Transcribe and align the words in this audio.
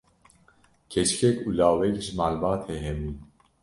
keçikek 0.91 1.35
û 1.47 1.49
lawek 1.57 1.95
ji 2.05 2.11
malbatê 2.19 2.75
hebûn 2.85 3.15